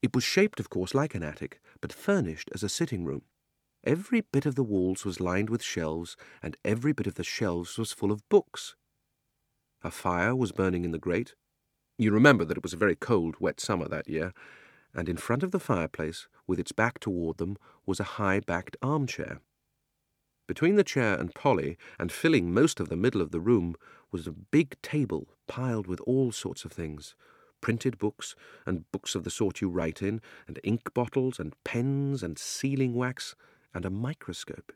It 0.00 0.14
was 0.14 0.24
shaped, 0.24 0.60
of 0.60 0.70
course, 0.70 0.94
like 0.94 1.14
an 1.14 1.22
attic, 1.22 1.60
but 1.80 1.92
furnished 1.92 2.50
as 2.54 2.62
a 2.62 2.68
sitting 2.68 3.04
room. 3.04 3.22
Every 3.84 4.20
bit 4.20 4.46
of 4.46 4.54
the 4.54 4.62
walls 4.62 5.04
was 5.04 5.20
lined 5.20 5.50
with 5.50 5.62
shelves, 5.62 6.16
and 6.42 6.56
every 6.64 6.92
bit 6.92 7.06
of 7.06 7.14
the 7.14 7.24
shelves 7.24 7.78
was 7.78 7.92
full 7.92 8.12
of 8.12 8.28
books. 8.28 8.76
A 9.82 9.90
fire 9.90 10.36
was 10.36 10.52
burning 10.52 10.84
in 10.84 10.92
the 10.92 10.98
grate. 10.98 11.34
You 11.96 12.12
remember 12.12 12.44
that 12.44 12.56
it 12.56 12.62
was 12.62 12.72
a 12.72 12.78
very 12.78 12.94
cold, 12.94 13.36
wet 13.40 13.60
summer 13.60 13.88
that 13.88 14.08
year, 14.08 14.32
and 14.94 15.08
in 15.08 15.16
front 15.16 15.42
of 15.42 15.50
the 15.50 15.60
fireplace, 15.60 16.28
with 16.46 16.60
its 16.60 16.72
back 16.72 17.00
toward 17.00 17.38
them, 17.38 17.56
was 17.86 18.00
a 18.00 18.18
high 18.18 18.40
backed 18.40 18.76
armchair. 18.82 19.40
Between 20.46 20.76
the 20.76 20.84
chair 20.84 21.14
and 21.18 21.34
Polly, 21.34 21.76
and 21.98 22.10
filling 22.10 22.52
most 22.52 22.80
of 22.80 22.88
the 22.88 22.96
middle 22.96 23.20
of 23.20 23.32
the 23.32 23.40
room, 23.40 23.74
was 24.10 24.26
a 24.26 24.32
big 24.32 24.80
table 24.80 25.28
piled 25.46 25.86
with 25.86 26.00
all 26.02 26.32
sorts 26.32 26.64
of 26.64 26.72
things 26.72 27.14
printed 27.60 27.98
books, 27.98 28.34
and 28.66 28.90
books 28.92 29.14
of 29.14 29.24
the 29.24 29.30
sort 29.30 29.60
you 29.60 29.68
write 29.68 30.02
in, 30.02 30.20
and 30.46 30.60
ink 30.62 30.92
bottles, 30.94 31.38
and 31.38 31.54
pens, 31.64 32.22
and 32.22 32.38
sealing 32.38 32.94
wax, 32.94 33.34
and 33.74 33.84
a 33.84 33.90
microscope. 33.90 34.72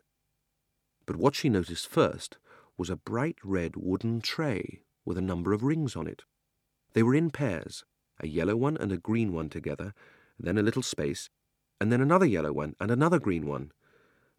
But 1.06 1.16
what 1.16 1.34
she 1.34 1.48
noticed 1.48 1.88
first 1.88 2.38
was 2.76 2.90
a 2.90 2.96
bright 2.96 3.36
red 3.42 3.76
wooden 3.76 4.20
tray 4.20 4.82
with 5.04 5.18
a 5.18 5.22
number 5.22 5.52
of 5.52 5.62
rings 5.62 5.96
on 5.96 6.06
it. 6.06 6.24
They 6.94 7.02
were 7.02 7.14
in 7.14 7.30
pairs, 7.30 7.84
a 8.20 8.26
yellow 8.26 8.56
one 8.56 8.76
and 8.76 8.92
a 8.92 8.98
green 8.98 9.32
one 9.32 9.48
together, 9.48 9.94
then 10.38 10.58
a 10.58 10.62
little 10.62 10.82
space, 10.82 11.30
and 11.80 11.90
then 11.90 12.00
another 12.00 12.26
yellow 12.26 12.52
one 12.52 12.76
and 12.80 12.90
another 12.90 13.18
green 13.18 13.46
one. 13.46 13.72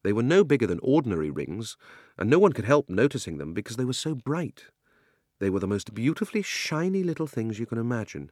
They 0.03 0.13
were 0.13 0.23
no 0.23 0.43
bigger 0.43 0.67
than 0.67 0.79
ordinary 0.83 1.29
rings, 1.29 1.77
and 2.17 2.29
no 2.29 2.39
one 2.39 2.53
could 2.53 2.65
help 2.65 2.89
noticing 2.89 3.37
them 3.37 3.53
because 3.53 3.77
they 3.77 3.85
were 3.85 3.93
so 3.93 4.15
bright. 4.15 4.65
They 5.39 5.49
were 5.49 5.59
the 5.59 5.67
most 5.67 5.93
beautifully 5.93 6.41
shiny 6.41 7.03
little 7.03 7.27
things 7.27 7.59
you 7.59 7.65
can 7.65 7.77
imagine. 7.77 8.31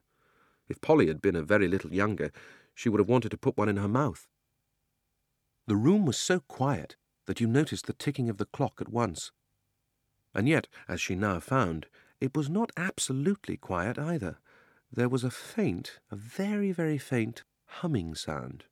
If 0.70 0.82
Polly 0.82 1.08
had 1.08 1.22
been 1.22 1.36
a 1.36 1.44
very 1.44 1.68
little 1.68 1.94
younger, 1.94 2.32
she 2.74 2.90
would 2.90 3.00
have 3.00 3.10
wanted 3.10 3.32
to 3.32 3.38
put 3.38 3.58
one 3.58 3.70
in 3.70 3.78
her 3.78 3.88
mouth. 3.88 4.28
The 5.68 5.76
room 5.76 6.06
was 6.06 6.18
so 6.18 6.40
quiet 6.42 6.96
that 7.26 7.40
you 7.40 7.48
noticed 7.48 7.86
the 7.86 7.94
ticking 7.94 8.30
of 8.30 8.38
the 8.38 8.46
clock 8.46 8.82
at 8.82 8.90
once. 8.90 9.32
And 10.34 10.48
yet, 10.48 10.68
as 10.88 11.02
she 11.02 11.16
now 11.16 11.40
found, 11.40 11.88
it 12.20 12.36
was 12.36 12.50
not 12.50 12.72
absolutely 12.78 13.58
quiet 13.58 13.98
either. 14.00 14.38
There 14.92 15.10
was 15.10 15.24
a 15.24 15.32
faint, 15.32 16.00
a 16.10 16.16
very, 16.16 16.72
very 16.72 16.98
faint, 16.98 17.44
humming 17.66 18.16
sound. 18.16 18.66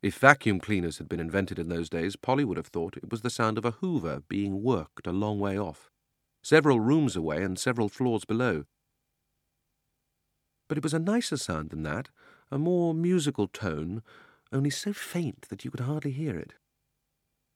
If 0.00 0.18
vacuum 0.18 0.60
cleaners 0.60 0.98
had 0.98 1.08
been 1.08 1.20
invented 1.20 1.58
in 1.58 1.68
those 1.68 1.88
days, 1.88 2.16
Polly 2.16 2.44
would 2.44 2.56
have 2.56 2.68
thought 2.68 2.96
it 2.96 3.10
was 3.10 3.22
the 3.22 3.30
sound 3.30 3.58
of 3.58 3.64
a 3.64 3.72
hoover 3.72 4.22
being 4.28 4.62
worked 4.62 5.06
a 5.06 5.12
long 5.12 5.40
way 5.40 5.58
off, 5.58 5.90
several 6.42 6.80
rooms 6.80 7.16
away 7.16 7.42
and 7.42 7.58
several 7.58 7.88
floors 7.88 8.24
below. 8.24 8.64
But 10.68 10.78
it 10.78 10.84
was 10.84 10.94
a 10.94 10.98
nicer 10.98 11.36
sound 11.36 11.70
than 11.70 11.82
that, 11.84 12.10
a 12.50 12.58
more 12.58 12.94
musical 12.94 13.48
tone, 13.48 14.02
only 14.52 14.70
so 14.70 14.92
faint 14.92 15.48
that 15.48 15.64
you 15.64 15.70
could 15.70 15.80
hardly 15.80 16.12
hear 16.12 16.36
it. 16.36 16.54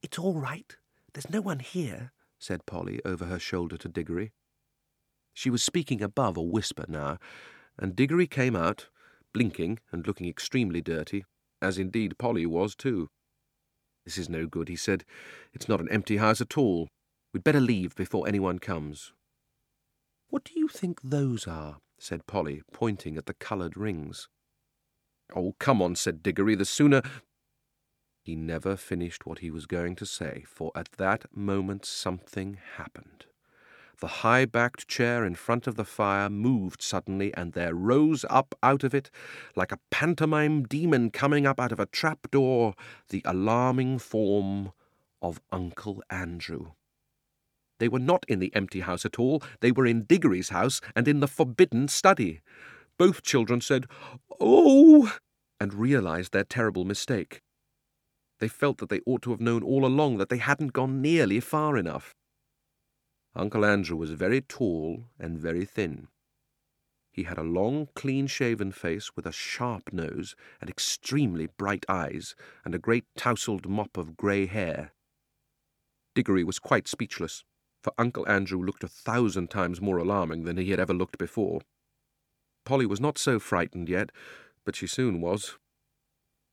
It's 0.03 0.19
all 0.19 0.35
right. 0.35 0.77
There's 1.13 1.31
no 1.31 1.41
one 1.41 1.61
here, 1.61 2.13
said 2.39 2.67
Polly 2.67 3.01
over 3.05 3.27
her 3.27 3.39
shoulder 3.39 3.77
to 3.79 3.89
Diggory. 3.89 4.33
She 5.35 5.51
was 5.51 5.63
speaking 5.63 6.03
above 6.03 6.37
a 6.37 6.43
whisper 6.43 6.85
now, 6.89 7.19
and 7.79 7.97
Diggory 7.97 8.27
came 8.27 8.57
out, 8.57 8.89
blinking 9.33 9.79
and 9.91 10.07
looking 10.07 10.29
extremely 10.29 10.81
dirty, 10.81 11.25
as 11.61 11.79
indeed 11.79 12.19
Polly 12.19 12.45
was 12.47 12.75
too. 12.75 13.09
This 14.05 14.19
is 14.19 14.29
no 14.29 14.47
good, 14.47 14.69
he 14.69 14.77
said. 14.77 15.05
It's 15.55 15.69
not 15.69 15.81
an 15.81 15.89
empty 15.91 16.17
house 16.17 16.41
at 16.41 16.59
all. 16.59 16.89
We'd 17.33 17.45
better 17.45 17.61
leave 17.61 17.95
before 17.95 18.29
anyone 18.29 18.59
comes. 18.59 19.13
What 20.29 20.45
do 20.45 20.59
you 20.59 20.69
think 20.69 21.01
those 21.03 21.47
are? 21.47 21.79
said 21.99 22.27
Polly, 22.27 22.63
pointing 22.73 23.17
at 23.17 23.27
the 23.27 23.35
coloured 23.35 23.77
rings. 23.77 24.29
Oh, 25.35 25.55
come 25.59 25.81
on, 25.81 25.95
said 25.95 26.23
Diggory, 26.23 26.55
the 26.55 26.65
sooner. 26.65 27.01
He 28.23 28.37
never 28.37 28.77
finished 28.77 29.25
what 29.25 29.39
he 29.39 29.51
was 29.51 29.67
going 29.67 29.97
to 29.97 30.07
say, 30.07 30.45
for 30.47 30.73
at 30.75 30.93
that 30.99 31.25
moment 31.35 31.85
something 31.85 32.59
happened. 32.77 33.27
The 33.99 34.07
high 34.09 34.47
backed 34.47 34.89
chair 34.89 35.25
in 35.25 35.35
front 35.37 35.67
of 35.67 35.77
the 35.77 35.85
fire 35.85 36.29
moved 36.29 36.83
suddenly, 36.83 37.33
and 37.35 37.53
there 37.53 37.75
rose 37.75 38.25
up 38.29 38.55
out 38.63 38.85
of 38.85 38.95
it, 38.95 39.11
like 39.55 39.71
a 39.71 39.79
pantomime 39.91 40.65
demon 40.65 41.11
coming 41.11 41.47
up 41.47 41.61
out 41.61 41.73
of 41.73 41.81
a 41.81 41.87
trap 41.87 42.31
door, 42.31 42.75
the 43.11 43.23
alarming 43.25 43.99
form 43.99 44.73
of 45.21 45.41
Uncle 45.53 46.03
Andrew. 46.11 46.73
They 47.83 47.89
were 47.89 47.99
not 47.99 48.25
in 48.29 48.39
the 48.39 48.55
empty 48.55 48.79
house 48.79 49.05
at 49.05 49.19
all, 49.19 49.43
they 49.59 49.73
were 49.73 49.87
in 49.87 50.05
Diggory's 50.05 50.51
house 50.51 50.81
and 50.95 51.09
in 51.09 51.19
the 51.19 51.27
forbidden 51.27 51.89
study. 51.89 52.41
Both 52.97 53.25
children 53.25 53.61
said, 53.61 53.89
Oh! 54.39 55.19
and 55.59 55.75
realized 55.75 56.33
their 56.33 56.45
terrible 56.45 56.85
mistake. 56.85 57.41
They 58.39 58.47
felt 58.47 58.79
that 58.79 58.89
they 58.89 59.01
ought 59.05 59.23
to 59.23 59.33
have 59.33 59.41
known 59.41 59.65
all 59.65 59.85
along 59.85 60.19
that 60.19 60.29
they 60.29 60.39
hadn't 60.39 60.73
gone 60.73 61.03
nearly 61.03 61.41
far 61.41 61.77
enough. 61.77 62.15
Uncle 63.35 63.65
Andrew 63.65 63.97
was 63.97 64.13
very 64.13 64.43
tall 64.43 65.07
and 65.19 65.37
very 65.37 65.65
thin. 65.65 66.07
He 67.11 67.25
had 67.25 67.37
a 67.37 67.43
long, 67.43 67.89
clean 67.97 68.29
shaven 68.29 68.71
face 68.71 69.17
with 69.17 69.27
a 69.27 69.33
sharp 69.33 69.93
nose 69.93 70.37
and 70.61 70.71
extremely 70.71 71.49
bright 71.59 71.85
eyes, 71.89 72.37
and 72.65 72.77
a 72.77 72.79
great 72.79 73.07
tousled 73.17 73.69
mop 73.69 73.97
of 73.97 74.17
grey 74.17 74.47
hair. 74.47 74.93
Diggory 76.15 76.45
was 76.45 76.61
quite 76.61 76.87
speechless, 76.87 77.43
for 77.83 77.93
Uncle 77.99 78.27
Andrew 78.29 78.63
looked 78.63 78.85
a 78.85 78.89
thousand 78.89 79.51
times 79.51 79.81
more 79.81 79.99
alarming 79.99 80.45
than 80.45 80.57
he 80.57 80.71
had 80.71 80.81
ever 80.81 80.95
looked 80.95 81.19
before. 81.19 81.61
Polly 82.65 82.87
was 82.87 83.01
not 83.01 83.19
so 83.19 83.39
frightened 83.39 83.89
yet, 83.89 84.11
but 84.65 84.77
she 84.77 84.87
soon 84.87 85.21
was. 85.21 85.59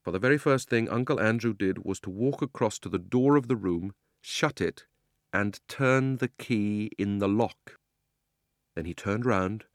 For 0.03 0.11
the 0.11 0.19
very 0.19 0.37
first 0.37 0.69
thing 0.69 0.89
Uncle 0.89 1.19
Andrew 1.19 1.53
did 1.53 1.85
was 1.85 1.99
to 2.01 2.09
walk 2.09 2.41
across 2.41 2.79
to 2.79 2.89
the 2.89 2.97
door 2.97 3.35
of 3.35 3.47
the 3.47 3.55
room, 3.55 3.93
shut 4.21 4.59
it, 4.59 4.85
and 5.31 5.59
turn 5.67 6.17
the 6.17 6.29
key 6.39 6.89
in 6.97 7.19
the 7.19 7.27
lock. 7.27 7.77
Then 8.75 8.85
he 8.85 8.93
turned 8.93 9.25
round, 9.25 9.65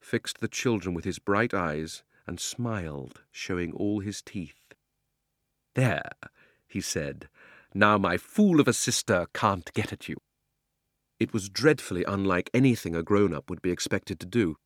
fixed 0.00 0.40
the 0.40 0.48
children 0.48 0.94
with 0.94 1.04
his 1.04 1.18
bright 1.18 1.54
eyes, 1.54 2.02
and 2.26 2.38
smiled, 2.38 3.22
showing 3.30 3.72
all 3.72 4.00
his 4.00 4.20
teeth. 4.20 4.74
There, 5.74 6.10
he 6.66 6.82
said, 6.82 7.28
now 7.72 7.96
my 7.96 8.18
fool 8.18 8.60
of 8.60 8.68
a 8.68 8.72
sister 8.72 9.26
can't 9.32 9.72
get 9.72 9.92
at 9.92 10.08
you. 10.08 10.16
It 11.18 11.32
was 11.32 11.48
dreadfully 11.48 12.04
unlike 12.04 12.50
anything 12.54 12.94
a 12.94 13.02
grown 13.02 13.34
up 13.34 13.50
would 13.50 13.62
be 13.62 13.70
expected 13.70 14.20
to 14.20 14.26
do. 14.26 14.56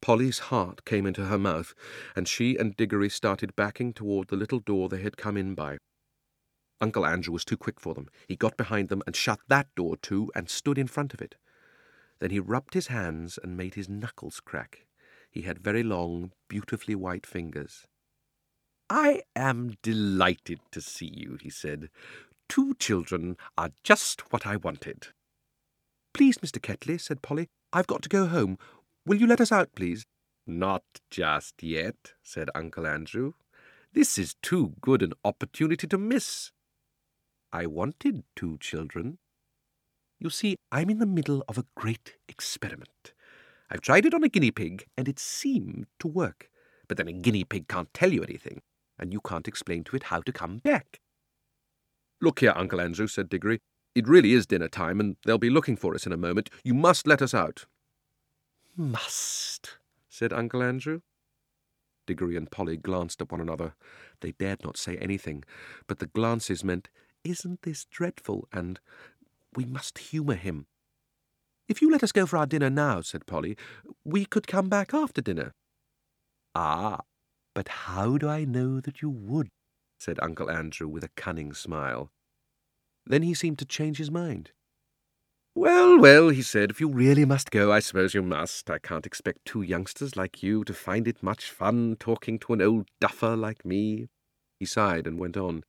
Polly's 0.00 0.38
heart 0.38 0.84
came 0.86 1.06
into 1.06 1.26
her 1.26 1.38
mouth, 1.38 1.74
and 2.16 2.26
she 2.26 2.56
and 2.56 2.74
Diggory 2.74 3.10
started 3.10 3.54
backing 3.54 3.92
toward 3.92 4.28
the 4.28 4.36
little 4.36 4.60
door 4.60 4.88
they 4.88 5.02
had 5.02 5.18
come 5.18 5.36
in 5.36 5.54
by. 5.54 5.76
Uncle 6.80 7.04
Andrew 7.04 7.34
was 7.34 7.44
too 7.44 7.58
quick 7.58 7.78
for 7.78 7.92
them. 7.94 8.08
He 8.26 8.36
got 8.36 8.56
behind 8.56 8.88
them 8.88 9.02
and 9.06 9.14
shut 9.14 9.40
that 9.48 9.68
door 9.76 9.96
too 9.98 10.32
and 10.34 10.48
stood 10.48 10.78
in 10.78 10.86
front 10.86 11.12
of 11.12 11.20
it. 11.20 11.36
Then 12.20 12.30
he 12.30 12.40
rubbed 12.40 12.72
his 12.72 12.86
hands 12.86 13.38
and 13.42 13.56
made 13.56 13.74
his 13.74 13.88
knuckles 13.88 14.40
crack. 14.40 14.86
He 15.30 15.42
had 15.42 15.58
very 15.58 15.82
long, 15.82 16.32
beautifully 16.48 16.94
white 16.94 17.26
fingers. 17.26 17.86
I 18.88 19.22
am 19.36 19.76
delighted 19.82 20.60
to 20.72 20.80
see 20.80 21.12
you, 21.14 21.38
he 21.40 21.50
said. 21.50 21.90
Two 22.48 22.74
children 22.74 23.36
are 23.56 23.70
just 23.84 24.32
what 24.32 24.46
I 24.46 24.56
wanted. 24.56 25.08
Please, 26.12 26.38
Mr. 26.38 26.58
Ketterley, 26.58 27.00
said 27.00 27.22
Polly, 27.22 27.48
I've 27.72 27.86
got 27.86 28.02
to 28.02 28.08
go 28.08 28.26
home. 28.26 28.58
Will 29.06 29.18
you 29.18 29.26
let 29.26 29.40
us 29.40 29.52
out, 29.52 29.70
please? 29.74 30.04
Not 30.46 30.82
just 31.10 31.62
yet, 31.62 32.14
said 32.22 32.50
Uncle 32.54 32.86
Andrew. 32.86 33.34
This 33.92 34.18
is 34.18 34.34
too 34.42 34.74
good 34.80 35.02
an 35.02 35.12
opportunity 35.24 35.86
to 35.86 35.98
miss. 35.98 36.50
I 37.52 37.66
wanted 37.66 38.24
two 38.36 38.58
children. 38.58 39.18
You 40.18 40.30
see, 40.30 40.56
I'm 40.70 40.90
in 40.90 40.98
the 40.98 41.06
middle 41.06 41.44
of 41.48 41.58
a 41.58 41.64
great 41.76 42.16
experiment. 42.28 43.12
I've 43.70 43.80
tried 43.80 44.04
it 44.04 44.14
on 44.14 44.24
a 44.24 44.28
guinea 44.28 44.50
pig, 44.50 44.86
and 44.96 45.08
it 45.08 45.18
seemed 45.18 45.86
to 46.00 46.08
work. 46.08 46.50
But 46.88 46.96
then 46.96 47.08
a 47.08 47.12
guinea 47.12 47.44
pig 47.44 47.68
can't 47.68 47.92
tell 47.94 48.12
you 48.12 48.22
anything, 48.22 48.62
and 48.98 49.12
you 49.12 49.20
can't 49.20 49.48
explain 49.48 49.84
to 49.84 49.96
it 49.96 50.04
how 50.04 50.20
to 50.20 50.32
come 50.32 50.58
back. 50.58 51.00
Look 52.20 52.40
here, 52.40 52.52
Uncle 52.54 52.80
Andrew, 52.80 53.06
said 53.06 53.28
Diggory. 53.28 53.60
It 53.94 54.08
really 54.08 54.32
is 54.32 54.46
dinner 54.46 54.68
time, 54.68 55.00
and 55.00 55.16
they'll 55.24 55.38
be 55.38 55.50
looking 55.50 55.76
for 55.76 55.94
us 55.94 56.06
in 56.06 56.12
a 56.12 56.16
moment. 56.16 56.48
You 56.62 56.74
must 56.74 57.06
let 57.06 57.20
us 57.22 57.34
out. 57.34 57.66
Must, 58.76 59.78
said 60.08 60.32
Uncle 60.32 60.62
Andrew. 60.62 61.00
Diggory 62.06 62.36
and 62.36 62.50
Polly 62.50 62.76
glanced 62.76 63.20
at 63.20 63.30
one 63.30 63.40
another. 63.40 63.74
They 64.20 64.32
dared 64.32 64.64
not 64.64 64.76
say 64.76 64.96
anything, 64.96 65.44
but 65.86 65.98
the 65.98 66.06
glances 66.06 66.64
meant, 66.64 66.88
Isn't 67.24 67.62
this 67.62 67.84
dreadful? 67.84 68.48
and 68.52 68.80
We 69.54 69.64
must 69.64 69.98
humour 69.98 70.34
him. 70.34 70.66
If 71.68 71.82
you 71.82 71.90
let 71.90 72.02
us 72.02 72.12
go 72.12 72.26
for 72.26 72.36
our 72.36 72.46
dinner 72.46 72.70
now, 72.70 73.00
said 73.00 73.26
Polly, 73.26 73.56
we 74.04 74.24
could 74.24 74.46
come 74.46 74.68
back 74.68 74.92
after 74.94 75.20
dinner. 75.20 75.52
Ah, 76.54 77.00
but 77.54 77.68
how 77.68 78.18
do 78.18 78.28
I 78.28 78.44
know 78.44 78.80
that 78.80 79.02
you 79.02 79.10
would? 79.10 79.50
said 79.98 80.18
Uncle 80.22 80.50
Andrew 80.50 80.88
with 80.88 81.04
a 81.04 81.10
cunning 81.16 81.52
smile. 81.52 82.10
Then 83.06 83.22
he 83.22 83.34
seemed 83.34 83.58
to 83.58 83.64
change 83.64 83.98
his 83.98 84.10
mind. 84.10 84.52
Well, 85.54 85.98
well, 85.98 86.28
he 86.28 86.42
said, 86.42 86.70
if 86.70 86.80
you 86.80 86.88
really 86.88 87.24
must 87.24 87.50
go, 87.50 87.72
I 87.72 87.80
suppose 87.80 88.14
you 88.14 88.22
must. 88.22 88.70
I 88.70 88.78
can't 88.78 89.06
expect 89.06 89.44
two 89.44 89.62
youngsters 89.62 90.16
like 90.16 90.42
you 90.42 90.62
to 90.64 90.72
find 90.72 91.08
it 91.08 91.22
much 91.22 91.50
fun 91.50 91.96
talking 91.98 92.38
to 92.40 92.52
an 92.52 92.62
old 92.62 92.88
duffer 93.00 93.36
like 93.36 93.64
me. 93.64 94.08
He 94.60 94.66
sighed 94.66 95.06
and 95.06 95.18
went 95.18 95.36
on. 95.36 95.64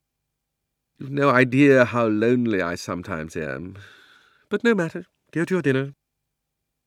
You've 0.98 1.10
no 1.10 1.30
idea 1.30 1.84
how 1.84 2.06
lonely 2.06 2.62
I 2.62 2.76
sometimes 2.76 3.36
am. 3.36 3.76
But 4.48 4.62
no 4.62 4.74
matter. 4.74 5.06
Go 5.32 5.44
to 5.44 5.54
your 5.54 5.62
dinner. 5.62 5.94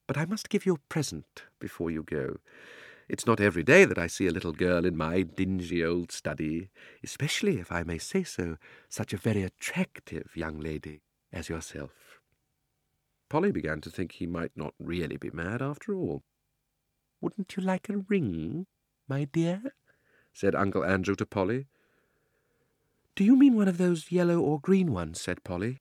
But 0.06 0.16
I 0.16 0.24
must 0.24 0.48
give 0.48 0.64
you 0.64 0.74
a 0.74 0.88
present 0.88 1.42
before 1.60 1.90
you 1.90 2.02
go. 2.02 2.38
It's 3.08 3.26
not 3.26 3.40
every 3.40 3.62
day 3.62 3.84
that 3.84 3.98
I 3.98 4.08
see 4.08 4.26
a 4.26 4.32
little 4.32 4.52
girl 4.52 4.84
in 4.84 4.96
my 4.96 5.22
dingy 5.22 5.84
old 5.84 6.10
study, 6.10 6.70
especially, 7.04 7.58
if 7.58 7.70
I 7.70 7.84
may 7.84 7.98
say 7.98 8.24
so, 8.24 8.56
such 8.88 9.12
a 9.12 9.18
very 9.18 9.42
attractive 9.42 10.36
young 10.36 10.58
lady 10.58 11.02
as 11.32 11.48
yourself. 11.48 12.20
Polly 13.28 13.52
began 13.52 13.80
to 13.82 13.90
think 13.90 14.12
he 14.12 14.26
might 14.26 14.52
not 14.56 14.74
really 14.78 15.16
be 15.16 15.30
mad 15.30 15.62
after 15.62 15.94
all. 15.94 16.22
Wouldn't 17.20 17.56
you 17.56 17.62
like 17.62 17.88
a 17.88 17.98
ring, 17.98 18.66
my 19.08 19.24
dear? 19.24 19.62
said 20.32 20.54
Uncle 20.54 20.84
Andrew 20.84 21.14
to 21.16 21.26
Polly. 21.26 21.66
Do 23.14 23.24
you 23.24 23.36
mean 23.36 23.54
one 23.54 23.68
of 23.68 23.78
those 23.78 24.12
yellow 24.12 24.40
or 24.40 24.60
green 24.60 24.92
ones? 24.92 25.20
said 25.20 25.44
Polly. 25.44 25.78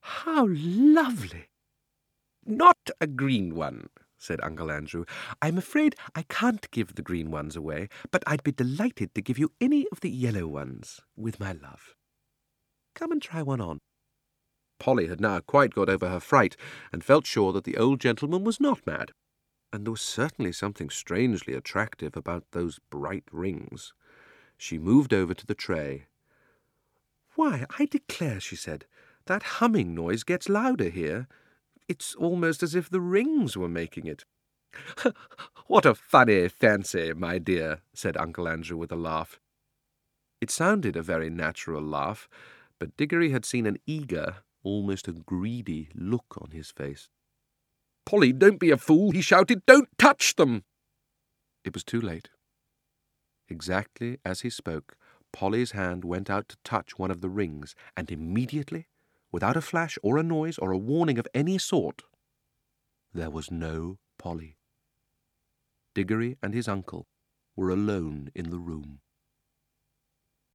How 0.00 0.46
lovely! 0.48 1.48
Not 2.46 2.90
a 3.00 3.06
green 3.06 3.54
one, 3.54 3.90
said 4.20 4.38
Uncle 4.42 4.70
Andrew. 4.70 5.04
I'm 5.42 5.58
afraid 5.58 5.96
I 6.14 6.22
can't 6.22 6.70
give 6.70 6.94
the 6.94 7.02
green 7.02 7.30
ones 7.30 7.56
away, 7.56 7.88
but 8.12 8.22
I'd 8.26 8.44
be 8.44 8.52
delighted 8.52 9.14
to 9.14 9.22
give 9.22 9.38
you 9.38 9.50
any 9.60 9.86
of 9.90 10.00
the 10.00 10.10
yellow 10.10 10.46
ones, 10.46 11.00
with 11.16 11.40
my 11.40 11.52
love. 11.52 11.94
Come 12.94 13.10
and 13.10 13.22
try 13.22 13.42
one 13.42 13.60
on. 13.60 13.78
Polly 14.78 15.08
had 15.08 15.20
now 15.20 15.40
quite 15.40 15.74
got 15.74 15.88
over 15.88 16.08
her 16.08 16.20
fright, 16.20 16.56
and 16.92 17.02
felt 17.02 17.26
sure 17.26 17.52
that 17.52 17.64
the 17.64 17.78
old 17.78 17.98
gentleman 18.00 18.44
was 18.44 18.60
not 18.60 18.86
mad. 18.86 19.12
And 19.72 19.86
there 19.86 19.92
was 19.92 20.02
certainly 20.02 20.52
something 20.52 20.90
strangely 20.90 21.54
attractive 21.54 22.16
about 22.16 22.44
those 22.52 22.78
bright 22.90 23.24
rings. 23.32 23.94
She 24.58 24.78
moved 24.78 25.14
over 25.14 25.32
to 25.32 25.46
the 25.46 25.54
tray. 25.54 26.06
Why, 27.36 27.64
I 27.78 27.86
declare, 27.86 28.40
she 28.40 28.56
said, 28.56 28.84
that 29.26 29.42
humming 29.42 29.94
noise 29.94 30.24
gets 30.24 30.48
louder 30.48 30.90
here. 30.90 31.28
It's 31.90 32.14
almost 32.14 32.62
as 32.62 32.76
if 32.76 32.88
the 32.88 33.00
rings 33.00 33.56
were 33.56 33.68
making 33.68 34.06
it. 34.06 34.24
what 35.66 35.84
a 35.84 35.96
funny 35.96 36.46
fancy, 36.48 37.12
my 37.14 37.38
dear, 37.38 37.80
said 37.92 38.16
Uncle 38.16 38.46
Andrew 38.46 38.76
with 38.76 38.92
a 38.92 38.96
laugh. 38.96 39.40
It 40.40 40.52
sounded 40.52 40.94
a 40.94 41.02
very 41.02 41.30
natural 41.30 41.82
laugh, 41.82 42.28
but 42.78 42.96
Diggory 42.96 43.32
had 43.32 43.44
seen 43.44 43.66
an 43.66 43.78
eager, 43.88 44.36
almost 44.62 45.08
a 45.08 45.12
greedy 45.12 45.88
look 45.92 46.38
on 46.40 46.52
his 46.52 46.70
face. 46.70 47.08
Polly, 48.06 48.32
don't 48.32 48.60
be 48.60 48.70
a 48.70 48.76
fool, 48.76 49.10
he 49.10 49.20
shouted. 49.20 49.66
Don't 49.66 49.88
touch 49.98 50.36
them! 50.36 50.62
It 51.64 51.74
was 51.74 51.82
too 51.82 52.00
late. 52.00 52.28
Exactly 53.48 54.18
as 54.24 54.42
he 54.42 54.50
spoke, 54.50 54.96
Polly's 55.32 55.72
hand 55.72 56.04
went 56.04 56.30
out 56.30 56.48
to 56.50 56.56
touch 56.62 57.00
one 57.00 57.10
of 57.10 57.20
the 57.20 57.28
rings, 57.28 57.74
and 57.96 58.12
immediately, 58.12 58.86
without 59.32 59.56
a 59.56 59.60
flash 59.60 59.98
or 60.02 60.18
a 60.18 60.22
noise 60.22 60.58
or 60.58 60.72
a 60.72 60.78
warning 60.78 61.18
of 61.18 61.28
any 61.34 61.58
sort, 61.58 62.02
there 63.12 63.30
was 63.30 63.50
no 63.50 63.98
Polly. 64.18 64.56
Diggory 65.94 66.36
and 66.42 66.54
his 66.54 66.68
uncle 66.68 67.08
were 67.56 67.70
alone 67.70 68.30
in 68.34 68.50
the 68.50 68.58
room. 68.58 69.00